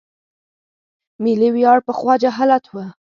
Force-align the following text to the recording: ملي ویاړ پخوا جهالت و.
ملي 1.23 1.49
ویاړ 1.55 1.77
پخوا 1.87 2.13
جهالت 2.23 2.63
و. 2.69 2.75